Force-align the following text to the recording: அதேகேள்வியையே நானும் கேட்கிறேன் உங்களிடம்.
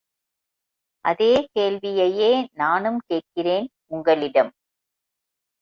அதேகேள்வியையே 1.05 2.31
நானும் 2.53 2.99
கேட்கிறேன் 3.05 3.67
உங்களிடம். 3.87 4.51